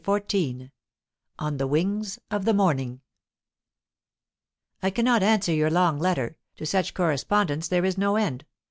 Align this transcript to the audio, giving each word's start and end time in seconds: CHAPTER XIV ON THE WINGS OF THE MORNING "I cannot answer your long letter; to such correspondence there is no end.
CHAPTER 0.03 0.35
XIV 0.37 0.71
ON 1.37 1.57
THE 1.57 1.67
WINGS 1.67 2.17
OF 2.31 2.45
THE 2.45 2.55
MORNING 2.55 3.01
"I 4.81 4.89
cannot 4.89 5.21
answer 5.21 5.53
your 5.53 5.69
long 5.69 5.99
letter; 5.99 6.37
to 6.55 6.65
such 6.65 6.95
correspondence 6.95 7.67
there 7.67 7.85
is 7.85 7.99
no 7.99 8.15
end. 8.15 8.45